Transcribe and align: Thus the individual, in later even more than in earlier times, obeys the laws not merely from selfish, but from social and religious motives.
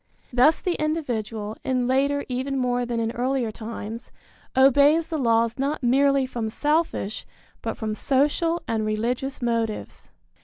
Thus 0.33 0.59
the 0.61 0.73
individual, 0.81 1.57
in 1.63 1.85
later 1.85 2.25
even 2.27 2.57
more 2.57 2.87
than 2.87 2.99
in 2.99 3.11
earlier 3.11 3.51
times, 3.51 4.09
obeys 4.57 5.09
the 5.09 5.19
laws 5.19 5.59
not 5.59 5.83
merely 5.83 6.25
from 6.25 6.49
selfish, 6.49 7.23
but 7.61 7.77
from 7.77 7.93
social 7.93 8.63
and 8.67 8.83
religious 8.83 9.43
motives. 9.43 10.09